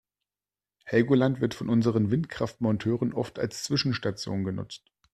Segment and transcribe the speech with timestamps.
[0.83, 4.91] Helgoland wird von unseren Windkraftmonteuren oft als Zwischenstation genutzt.